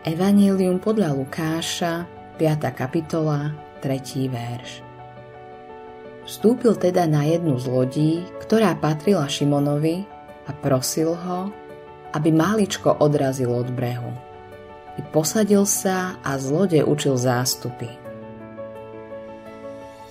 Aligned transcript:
Evangelium 0.00 0.80
podľa 0.80 1.12
Lukáša, 1.12 2.08
5. 2.40 2.72
kapitola, 2.72 3.52
3. 3.84 4.32
verš. 4.32 4.80
Vstúpil 6.24 6.72
teda 6.72 7.04
na 7.04 7.28
jednu 7.28 7.60
z 7.60 7.68
lodí, 7.68 8.12
ktorá 8.40 8.72
patrila 8.80 9.28
Šimonovi 9.28 10.08
a 10.48 10.56
prosil 10.56 11.12
ho, 11.12 11.52
aby 12.16 12.32
máličko 12.32 12.96
odrazil 12.96 13.52
od 13.52 13.68
brehu. 13.76 14.08
I 14.96 15.04
posadil 15.12 15.68
sa 15.68 16.16
a 16.24 16.40
z 16.40 16.48
lode 16.48 16.80
učil 16.80 17.20
zástupy. 17.20 17.92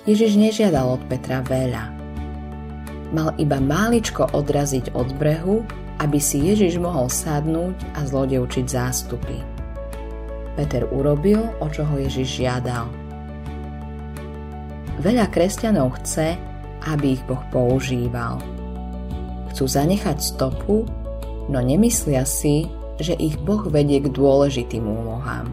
Ježiš 0.06 0.38
nežiadal 0.38 0.86
od 0.86 1.02
Petra 1.10 1.42
veľa. 1.42 1.86
Mal 3.10 3.34
iba 3.42 3.58
máličko 3.58 4.38
odraziť 4.38 4.94
od 4.94 5.10
brehu, 5.18 5.66
aby 5.98 6.22
si 6.22 6.46
Ježiš 6.46 6.78
mohol 6.78 7.10
sadnúť 7.10 7.98
a 7.98 8.06
z 8.06 8.10
lode 8.14 8.38
učiť 8.38 8.66
zástupy. 8.70 9.59
Peter 10.60 10.84
urobil, 10.92 11.40
o 11.64 11.72
čo 11.72 11.88
ho 11.88 11.96
Ježiš 11.96 12.44
žiadal. 12.44 12.92
Veľa 15.00 15.32
kresťanov 15.32 16.04
chce, 16.04 16.36
aby 16.84 17.16
ich 17.16 17.24
Boh 17.24 17.40
používal. 17.48 18.44
Chcú 19.56 19.64
zanechať 19.72 20.20
stopu, 20.20 20.84
no 21.48 21.64
nemyslia 21.64 22.28
si, 22.28 22.68
že 23.00 23.16
ich 23.16 23.40
Boh 23.40 23.64
vedie 23.72 24.04
k 24.04 24.12
dôležitým 24.12 24.84
úlohám. 24.84 25.48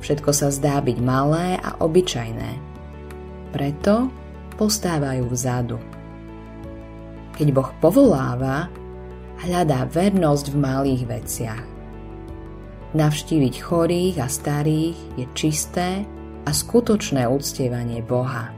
Všetko 0.00 0.32
sa 0.32 0.48
zdá 0.48 0.80
byť 0.80 0.96
malé 1.04 1.60
a 1.60 1.76
obyčajné. 1.84 2.56
Preto 3.52 4.08
postávajú 4.56 5.28
vzadu. 5.28 5.76
Keď 7.36 7.48
Boh 7.52 7.68
povoláva, 7.84 8.72
hľadá 9.44 9.84
vernosť 9.92 10.46
v 10.48 10.56
malých 10.56 11.02
veciach. 11.04 11.79
Navštíviť 12.90 13.54
chorých 13.62 14.18
a 14.18 14.26
starých 14.26 14.98
je 15.14 15.26
čisté 15.30 16.02
a 16.42 16.50
skutočné 16.50 17.22
uctievanie 17.22 18.02
Boha. 18.02 18.50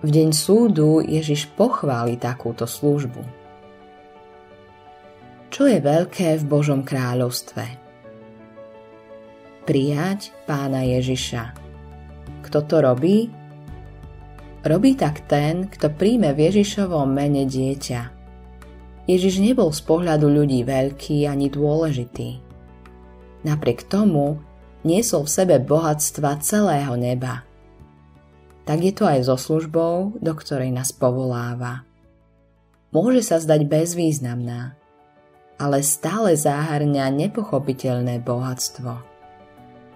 V 0.00 0.08
deň 0.08 0.32
súdu 0.32 1.04
Ježiš 1.04 1.52
pochváli 1.52 2.16
takúto 2.16 2.64
službu. 2.64 3.20
Čo 5.52 5.68
je 5.68 5.84
veľké 5.84 6.40
v 6.40 6.44
Božom 6.48 6.80
kráľovstve? 6.80 7.64
Prijať 9.68 10.32
pána 10.48 10.80
Ježiša. 10.80 11.52
Kto 12.48 12.64
to 12.64 12.80
robí? 12.80 13.28
Robí 14.64 14.96
tak 14.96 15.28
ten, 15.28 15.68
kto 15.68 15.92
príjme 15.92 16.32
v 16.32 16.48
Ježišovom 16.48 17.12
mene 17.12 17.44
dieťa. 17.44 18.00
Ježiš 19.04 19.36
nebol 19.36 19.68
z 19.68 19.84
pohľadu 19.84 20.32
ľudí 20.32 20.64
veľký 20.64 21.28
ani 21.28 21.52
dôležitý 21.52 22.51
Napriek 23.42 23.82
tomu 23.90 24.38
niesol 24.86 25.26
v 25.26 25.34
sebe 25.34 25.56
bohatstva 25.58 26.38
celého 26.42 26.94
neba. 26.94 27.42
Tak 28.62 28.78
je 28.78 28.92
to 28.94 29.04
aj 29.06 29.26
so 29.26 29.34
službou, 29.34 30.22
do 30.22 30.32
ktorej 30.38 30.70
nás 30.70 30.94
povoláva. 30.94 31.82
Môže 32.94 33.26
sa 33.26 33.42
zdať 33.42 33.66
bezvýznamná, 33.66 34.78
ale 35.58 35.82
stále 35.82 36.38
záhrňa 36.38 37.10
nepochopiteľné 37.10 38.22
bohatstvo. 38.22 39.02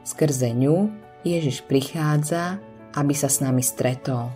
Skrze 0.02 0.50
ňu 0.50 0.90
Ježiš 1.22 1.62
prichádza, 1.66 2.58
aby 2.98 3.14
sa 3.14 3.30
s 3.30 3.38
nami 3.38 3.62
stretol. 3.62 4.34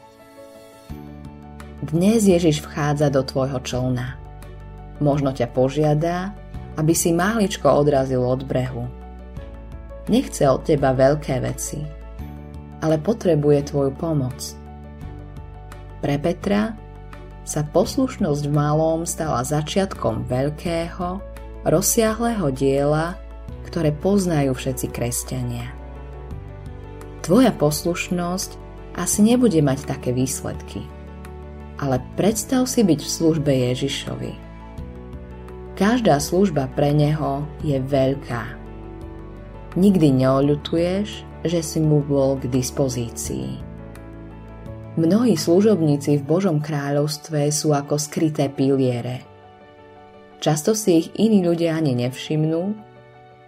Dnes 1.82 2.28
Ježiš 2.28 2.62
vchádza 2.62 3.10
do 3.10 3.26
tvojho 3.26 3.58
člna. 3.64 4.14
Možno 5.02 5.32
ťa 5.32 5.50
požiada, 5.50 6.36
aby 6.76 6.92
si 6.92 7.10
máličko 7.10 7.66
odrazil 7.66 8.20
od 8.22 8.44
brehu 8.44 8.99
nechce 10.08 10.46
od 10.48 10.64
teba 10.64 10.96
veľké 10.96 11.42
veci, 11.44 11.82
ale 12.80 12.96
potrebuje 12.96 13.74
tvoju 13.74 13.92
pomoc. 13.98 14.38
Pre 16.00 16.16
Petra 16.16 16.72
sa 17.44 17.66
poslušnosť 17.66 18.42
v 18.48 18.52
malom 18.54 19.04
stala 19.04 19.44
začiatkom 19.44 20.24
veľkého, 20.30 21.20
rozsiahleho 21.66 22.48
diela, 22.54 23.20
ktoré 23.68 23.92
poznajú 23.92 24.56
všetci 24.56 24.86
kresťania. 24.88 25.68
Tvoja 27.20 27.52
poslušnosť 27.52 28.50
asi 28.96 29.20
nebude 29.20 29.60
mať 29.60 29.84
také 29.84 30.10
výsledky, 30.16 30.88
ale 31.76 32.00
predstav 32.16 32.64
si 32.64 32.80
byť 32.80 33.00
v 33.02 33.12
službe 33.12 33.52
Ježišovi. 33.52 34.32
Každá 35.76 36.20
služba 36.20 36.68
pre 36.76 36.92
Neho 36.92 37.44
je 37.64 37.80
veľká 37.80 38.59
Nikdy 39.78 40.26
neoľutuješ, 40.26 41.08
že 41.46 41.60
si 41.62 41.78
mu 41.78 42.02
bol 42.02 42.34
k 42.42 42.50
dispozícii. 42.50 43.62
Mnohí 44.98 45.38
služobníci 45.38 46.18
v 46.18 46.26
Božom 46.26 46.58
kráľovstve 46.58 47.46
sú 47.54 47.70
ako 47.70 47.94
skryté 47.94 48.50
piliere. 48.50 49.22
Často 50.42 50.74
si 50.74 50.98
ich 50.98 51.08
iní 51.14 51.46
ľudia 51.46 51.78
ani 51.78 51.94
nevšimnú, 51.94 52.62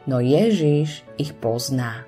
no 0.06 0.16
Ježiš 0.22 1.02
ich 1.18 1.34
pozná. 1.34 2.06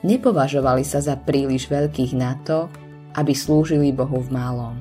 Nepovažovali 0.00 0.80
sa 0.80 1.04
za 1.04 1.20
príliš 1.20 1.68
veľkých 1.68 2.16
na 2.16 2.40
to, 2.48 2.72
aby 3.12 3.36
slúžili 3.36 3.92
Bohu 3.92 4.24
v 4.24 4.32
malom. 4.32 4.76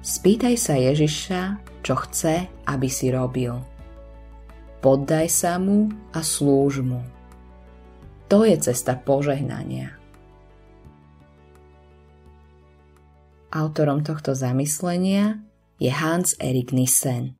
Spýtaj 0.00 0.56
sa 0.56 0.80
Ježiša, 0.80 1.60
čo 1.84 2.00
chce, 2.00 2.48
aby 2.64 2.88
si 2.88 3.12
robil 3.12 3.73
poddaj 4.84 5.32
sa 5.32 5.56
mu 5.56 5.88
a 6.12 6.20
slúž 6.20 6.84
mu. 6.84 7.00
To 8.28 8.44
je 8.44 8.60
cesta 8.60 9.00
požehnania. 9.00 9.96
Autorom 13.48 14.04
tohto 14.04 14.36
zamyslenia 14.36 15.40
je 15.80 15.88
Hans 15.88 16.36
Erik 16.36 16.76
Nissen. 16.76 17.32